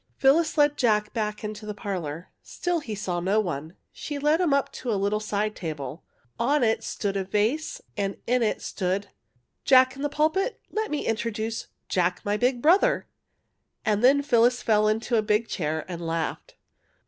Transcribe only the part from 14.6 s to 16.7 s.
fell into a big chair and laughed.